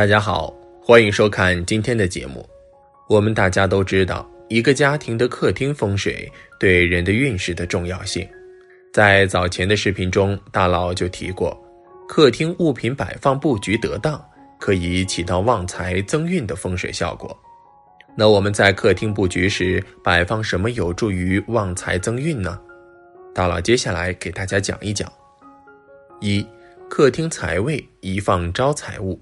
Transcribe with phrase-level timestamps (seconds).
[0.00, 0.50] 大家好，
[0.82, 2.48] 欢迎收看今天的节目。
[3.06, 6.26] 我们大家都知道，一个家庭的客厅风水
[6.58, 8.26] 对人的运势的重要性。
[8.94, 11.54] 在早前的视频中，大佬就提过，
[12.08, 14.18] 客厅物品摆放布局得当，
[14.58, 17.38] 可以起到旺财增运的风水效果。
[18.16, 22.58] 那我们在客厅布局时摆放什么有助于旺财增运呢？
[23.34, 25.12] 大佬接下来给大家讲一讲。
[26.22, 26.42] 一、
[26.88, 29.20] 客厅财位宜放招财物。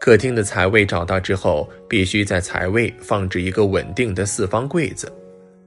[0.00, 5.12] 客厅的财位找到之后，必须在财位放置一个稳定的四方柜子，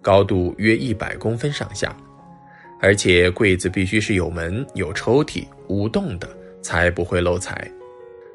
[0.01, 1.95] 高度约一百公分上下，
[2.79, 6.29] 而且柜子必须是有门、有抽屉、无洞的，
[6.61, 7.69] 才不会漏财。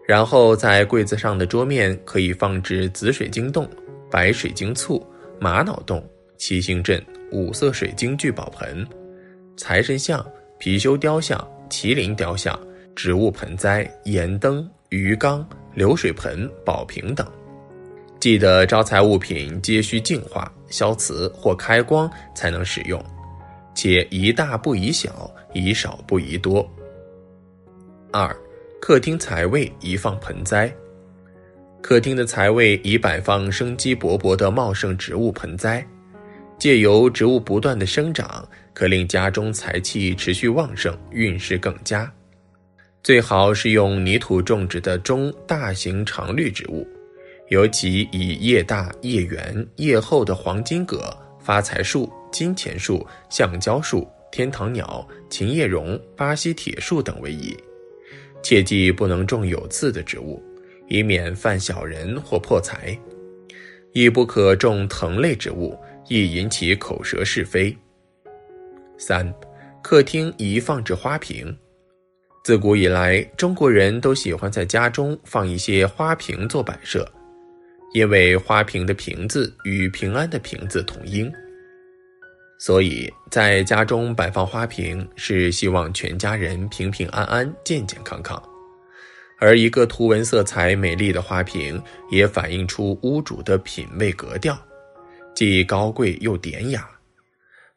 [0.06, 3.68] 然后在柜子上的桌面可以放置紫水晶洞、
[4.10, 5.04] 白水晶簇、
[5.40, 7.02] 玛瑙洞、七星阵、
[7.32, 8.86] 五色水晶聚宝盆、
[9.56, 10.24] 财神像、
[10.60, 11.36] 貔貅雕像、
[11.68, 12.56] 麒麟雕像、
[12.94, 15.44] 植物盆栽、盐灯、鱼缸。
[15.76, 17.30] 流水盆、宝瓶等，
[18.18, 22.98] 记得招财物品皆需净化、消磁或开光才能使用，
[23.74, 26.66] 且宜大不宜小，宜少不宜多。
[28.10, 28.34] 二、
[28.80, 30.74] 客厅财位宜放盆栽，
[31.82, 35.86] 客厅的财位宜摆放生机勃勃的茂盛植物盆栽，
[36.58, 42.10] 借由植物不断的生长，可令家中财气持续旺盛，运势更佳。
[43.06, 46.84] 最好是用泥土种植的中大型常绿植物，
[47.50, 57.56] 尤其以叶大叶圆叶厚的黄金葛、发财树、金钱树、橡胶树、天堂鸟、琴叶榕、巴西铁树等为宜。
[58.42, 60.42] 切记不能种有刺的植物，
[60.88, 62.98] 以免犯小人或破财。
[63.92, 65.78] 亦不可种藤类植物，
[66.08, 67.72] 易引起口舌是非。
[68.98, 69.32] 三，
[69.80, 71.56] 客厅宜放置花瓶。
[72.46, 77.04] 自古以来，中国人都喜欢在家中放一些花瓶做摆设，
[77.92, 81.28] 因为花瓶的“瓶”字与平安的“平”字同音，
[82.60, 88.40] 所以在家中摆放花瓶是希望全家人平平安安、健健康康。
[89.40, 91.82] 而一个图文色彩美丽的花瓶，
[92.12, 94.56] 也反映出屋主的品味格调，
[95.34, 96.88] 既高贵又典雅。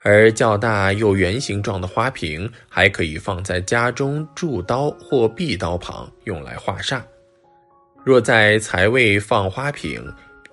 [0.02, 7.02] 而较大又圆形状的花瓶，还可以放在家中柱刀或壁刀旁，用来化煞。
[8.06, 10.02] 若在财位放花瓶，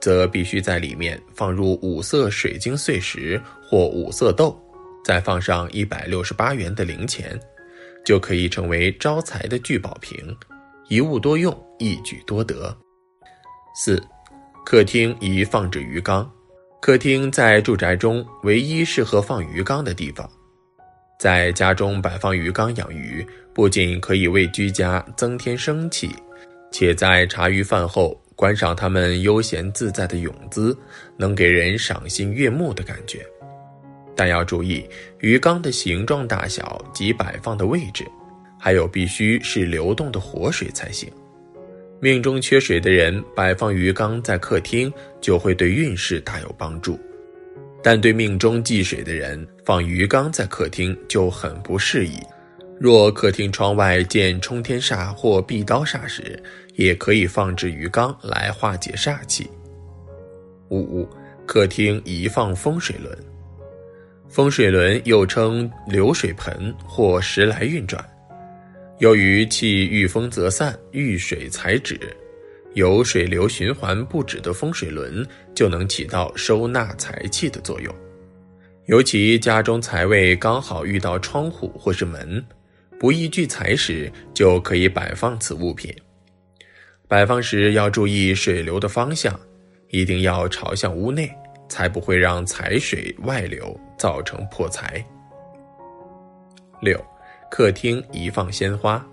[0.01, 4.61] 则必须在里面放入五色水晶碎石或五色豆，
[5.05, 7.39] 再放上一百六十八元的零钱，
[8.05, 10.37] 就可以成为招财的聚宝瓶，
[10.89, 12.77] 一物多用，一举多得。
[13.77, 14.03] 四，
[14.65, 16.28] 客厅宜放置鱼缸。
[16.86, 20.30] 客厅在住宅中唯一适合放鱼缸的地方，
[21.19, 26.08] 在家中摆放鱼缸养鱼，不仅可以为居家增添生气，
[26.70, 30.78] 且在茶余饭后观赏它们悠闲自在的泳姿，
[31.16, 33.18] 能给人赏心悦目的感觉。
[34.14, 38.06] 但要注意鱼缸的形状大小及摆放的位置，
[38.60, 41.10] 还有必须是流动的活水才行。
[41.99, 46.99] 命中缺水的人摆放鱼缸在客厅，就会对运势大有帮助；
[47.83, 52.19] 但对命中忌水的人放鱼缸在客厅就很不适宜。
[52.79, 56.39] 若客厅窗外见冲天煞或壁刀煞时，
[56.75, 59.51] 也可以放置鱼缸来化解煞气。
[60.69, 61.09] 五、
[61.47, 63.19] 客厅宜放风水轮。
[64.28, 68.05] 风水轮又称流水盆或时来运转。
[68.99, 72.01] 由于气遇风则散，遇水才止，
[72.73, 77.95] 有水流循环不止的风水轮，就能起到收纳财气的作用。
[78.87, 82.43] 尤其家中财位刚好遇到窗户或是门，
[82.99, 85.95] 不易聚财时，就可以摆放此物品。
[87.07, 89.39] 摆放时要注意水流的方向，
[89.91, 91.31] 一定要朝向屋内，
[91.69, 95.04] 才不会让财水外流，造成破财。
[96.81, 96.99] 六。
[97.51, 99.04] 客厅宜放鲜花，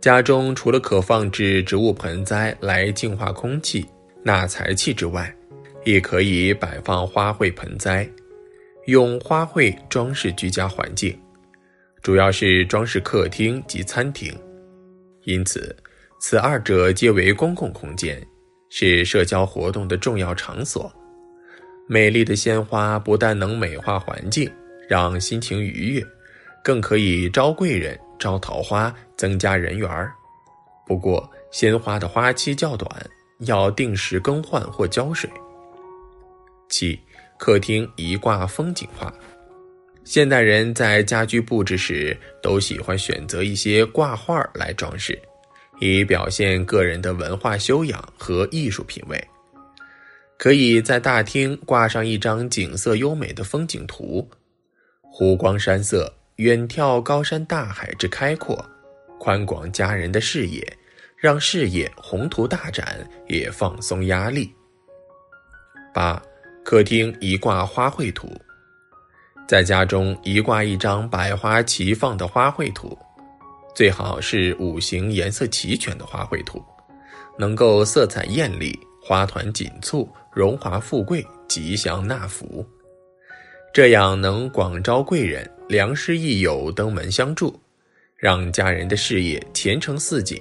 [0.00, 3.86] 家中除了可放置植物盆栽来净化空气、
[4.22, 5.34] 纳财气之外，
[5.84, 8.08] 也可以摆放花卉盆栽，
[8.86, 11.18] 用花卉装饰居家环境，
[12.02, 14.32] 主要是装饰客厅及餐厅。
[15.24, 15.74] 因此，
[16.20, 18.24] 此二者皆为公共空间，
[18.70, 20.90] 是社交活动的重要场所。
[21.86, 24.50] 美丽的鲜花不但能美化环境，
[24.88, 26.06] 让心情愉悦。
[26.68, 30.12] 更可以招贵人、招桃花、增加人缘儿。
[30.86, 35.30] 不过，鲜花的花期较短，要定时更换或浇水。
[36.68, 37.00] 七、
[37.38, 39.10] 客厅宜挂风景画。
[40.04, 45.18] 现代人在家居布置时，都喜欢选择一些挂画来装饰，
[45.80, 49.18] 以表现个人的文化修养和艺术品味。
[50.36, 54.28] 可以在大厅挂上一张景色优美的风景图，
[55.00, 58.64] 湖光山色，远眺高山大海之开阔，
[59.18, 60.64] 宽广家人的视野，
[61.16, 64.54] 让视野宏图大展，也放松压力。
[65.92, 66.22] 八，
[66.64, 68.30] 客厅一挂花卉图，
[69.48, 72.96] 在家中一挂一张百花齐放的花卉图，
[73.74, 76.64] 最好是五行颜色齐全的花卉图，
[77.36, 80.08] 能够色彩艳丽，花团锦簇。
[80.32, 82.64] 荣华富贵，吉祥纳福，
[83.74, 87.54] 这样能广招贵人、良师益友登门相助，
[88.16, 90.38] 让家人的事业前程似锦，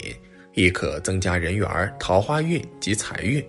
[0.54, 1.68] 亦可增加人缘、
[2.00, 3.46] 桃花运及财运。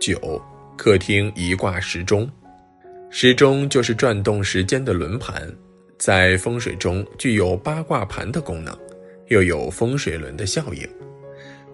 [0.00, 0.42] 九，
[0.76, 2.28] 客厅一挂时钟，
[3.08, 5.48] 时钟就是转动时间的轮盘，
[5.96, 8.76] 在风水中具有八卦盘的功能，
[9.28, 10.88] 又有风水轮的效应，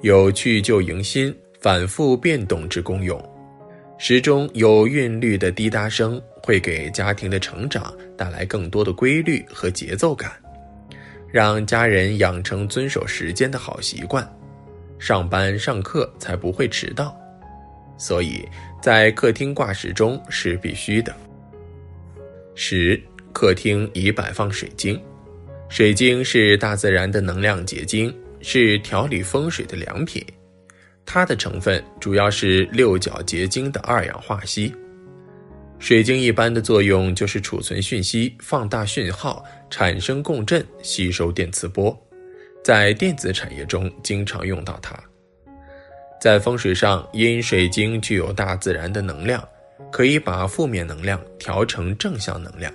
[0.02, 1.34] 有去旧迎新。
[1.58, 3.16] 反复变动之功用，
[4.04, 10.32] 时钟有韵律的滴答声会给家庭的成长带来更多的规律和节奏感，
[11.30, 14.28] 让家人养成遵守时间的好习惯，
[14.98, 17.16] 上班上课才不会迟到。
[17.96, 18.44] 所以
[18.82, 21.14] 在客厅挂时钟是必须的。
[22.56, 23.00] 十，
[23.32, 25.00] 客厅宜摆放水晶，
[25.68, 30.26] 水晶是大自然的能量结晶，是调理风水的良品。
[31.04, 34.72] 它的成分主要是六角结晶的二氧化锡。
[35.78, 41.96] 水晶一般的作用就是储存讯息、放大讯号、产生共振、吸收电磁波，
[42.62, 44.96] 在电子产业中经常用到它。
[46.20, 49.42] 在风水上，因水晶具有大自然的能量，
[49.90, 52.72] 可以把负面能量调成正向能量，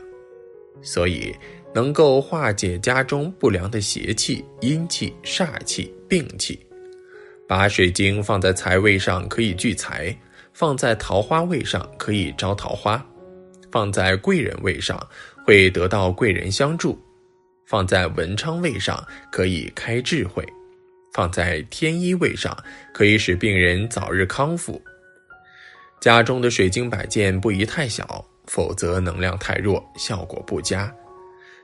[0.81, 1.33] 所以
[1.73, 6.59] 能够化解家中不良的邪气、阴气、煞气、病气。
[7.47, 10.13] 把水晶放在财位上可以聚财，
[10.51, 13.03] 放在桃花位上可以招桃花，
[13.71, 14.99] 放在贵人位上
[15.45, 16.99] 会得到贵人相助，
[17.65, 19.01] 放在文昌位上
[19.31, 20.45] 可以开智慧，
[21.13, 22.55] 放在天医位上
[22.93, 24.81] 可以使病人早日康复。
[26.01, 30.93] 家中的水晶摆件不宜太小，否则能量太弱，效果不佳。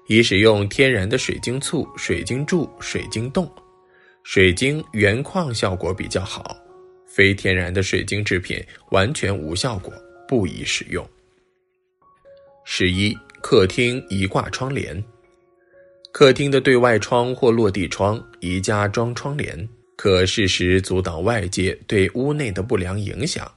[0.08, 3.50] 宜使用天然的水晶簇、水晶柱、水晶洞。
[4.24, 6.56] 水晶原矿效果比较好，
[7.06, 9.94] 非天然的水晶制品完全无效果，
[10.28, 11.06] 不宜使用。
[12.64, 15.04] 十一，客厅宜挂窗帘。
[16.14, 19.68] 客厅的对外窗或落地窗宜加装窗帘，
[19.98, 23.52] 可适时阻挡外界对屋内的不良影响。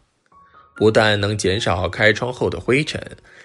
[0.74, 3.00] 不但能减少开窗后的灰尘，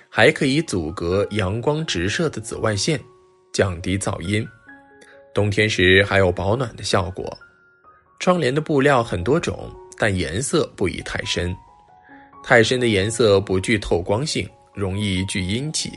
[0.09, 2.99] 还可以阻隔阳光直射的紫外线，
[3.53, 4.45] 降低噪音。
[5.33, 7.37] 冬天时还有保暖的效果。
[8.19, 11.55] 窗帘的布料很多种，但颜色不宜太深。
[12.43, 15.91] 太深的颜色不具透光性，容易聚阴气。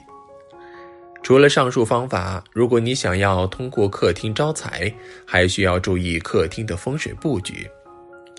[1.23, 4.93] 除了上述方法，如果你想要通过客厅招财，
[5.27, 7.67] 还需要注意客厅的风水布局。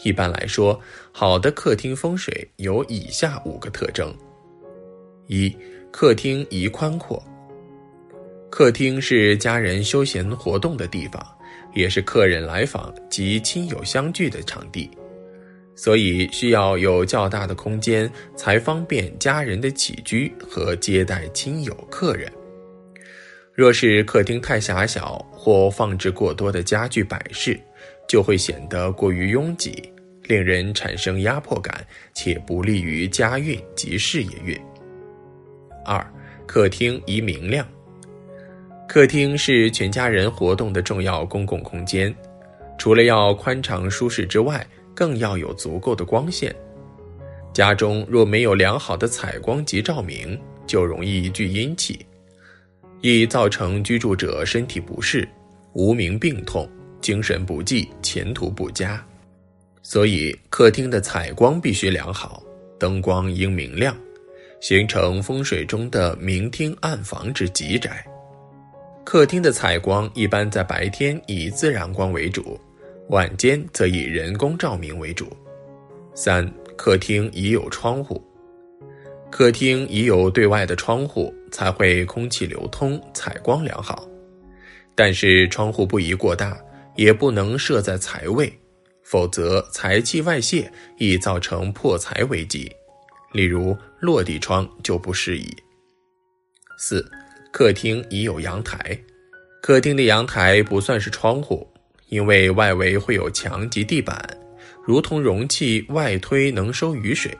[0.03, 0.79] 一般来说，
[1.11, 4.15] 好的客厅风水有以下五个特征：
[5.25, 5.55] 一、
[5.91, 7.23] 客厅宜宽阔。
[8.55, 11.21] 客厅是家人休闲活动的地方，
[11.73, 14.89] 也是客人来访及亲友相聚的场地，
[15.75, 22.31] 所以需要有较大的空间，才方便家人的起居和接待亲友客人。
[23.53, 27.59] 若是客厅太狭小或放置过多的家具摆饰，
[28.07, 29.91] 就会显得过于拥挤，
[30.23, 34.57] 令人产生压迫感，且不利于家运及事业运。
[35.83, 36.01] 二，
[36.47, 37.67] 客厅宜明亮。
[38.87, 42.13] 客厅是全家人活动的重要公共空间，
[42.77, 46.55] 除了要宽敞舒适之外，更要有足够的光线。
[47.53, 52.05] 家中若没有良好的采光及照明，就容易聚阴气，
[53.01, 55.27] 易造成居住者身体不适、
[55.73, 56.69] 无名病痛、
[57.01, 59.03] 精神不济、前途不佳。
[59.81, 62.41] 所以，客厅的采光必须良好，
[62.79, 63.95] 灯光应明亮，
[64.61, 68.05] 形成风水中的明厅暗房之吉宅。
[69.05, 72.59] 客厅的采光一般在白天以自然光为主，
[73.09, 75.31] 晚间则以人工照明为主。
[76.15, 78.21] 三、客厅已有窗户。
[79.29, 84.09] 客厅已有对外的窗户，才会空气流通，采光良好。
[84.95, 86.57] 但是窗户不宜过大，
[86.95, 88.51] 也不能设在财位，
[89.03, 92.71] 否则财气外泄，易造成破财危机。
[93.33, 95.55] 例如落地窗就不适宜。
[96.79, 97.07] 四。
[97.57, 98.77] 客厅已有阳台，
[99.61, 101.65] 客厅的阳台不算是窗户，
[102.09, 104.21] 因为外围会有墙及地板，
[104.83, 107.31] 如同容器外推能收雨水，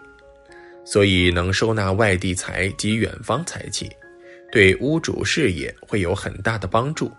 [0.86, 3.92] 所以能收纳外地财及远方财气，
[4.54, 7.12] 对屋主事业会有很大的帮助。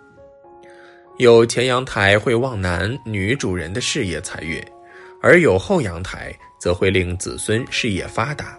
[1.18, 4.58] 有前阳台会旺男女主人的事业财运，
[5.20, 8.58] 而有后阳台则会令子孙事业发达。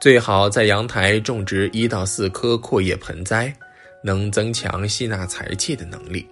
[0.00, 3.52] 最好在阳台种植一到四棵阔叶盆栽，
[4.04, 6.24] 能增强吸纳财气的能力。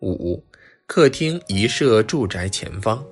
[0.00, 0.40] 五，
[0.86, 3.04] 客厅宜设住宅前方。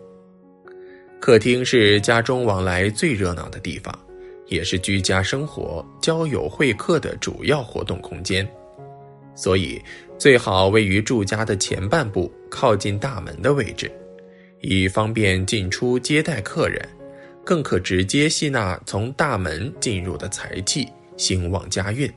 [1.19, 3.93] 客厅是家中往来最热闹的地方，
[4.47, 8.49] 也是居家生活、交友会客的主要活动空间，
[9.35, 9.83] 所以
[10.17, 13.91] 最好位于住家的前半部，靠近大门的位置，
[14.61, 16.89] 以方便进出接待客人。
[17.45, 22.11] 更可直接吸纳从大门进入的财气，兴旺家运。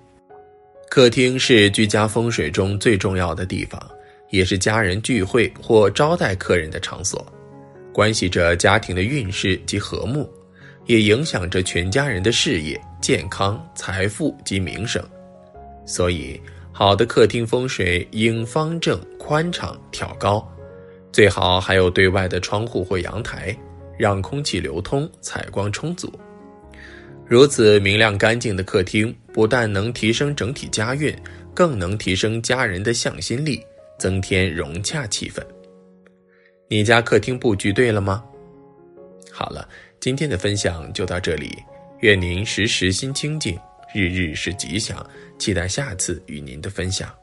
[0.90, 3.80] 客厅是居家风水中最重要的地方，
[4.30, 7.26] 也是家人聚会或招待客人的场所，
[7.94, 10.30] 关系着家庭的运势及和睦，
[10.86, 15.04] 也影响着全家人的事业、健康、财富及名声。
[15.86, 16.40] 所以，
[16.72, 20.46] 好的客厅风水应方正、宽敞、挑高，
[21.12, 23.54] 最好还有对外的窗户或阳台。
[23.98, 26.12] 让空气流通，采光充足。
[27.26, 31.14] 如此明亮干净的客厅，不但能提升整体家运，
[31.54, 33.62] 更能提升家人的向心力，
[34.00, 35.42] 增添融洽气氛。
[36.70, 38.24] 你家客厅布局对了吗？
[39.32, 39.68] 好了，
[40.00, 41.58] 今天的分享就到这里。
[42.00, 43.60] 愿您时时心清静，
[43.94, 45.06] 日日是吉祥。
[45.38, 47.14] 期待下次与您的分享。